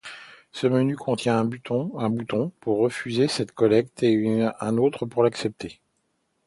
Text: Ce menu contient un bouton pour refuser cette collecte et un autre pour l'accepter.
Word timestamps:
Ce 0.51 0.65
menu 0.65 0.95
contient 0.95 1.37
un 1.69 2.09
bouton 2.09 2.51
pour 2.59 2.79
refuser 2.79 3.27
cette 3.27 3.51
collecte 3.51 4.01
et 4.01 4.49
un 4.59 4.77
autre 4.79 5.05
pour 5.05 5.21
l'accepter. 5.21 5.79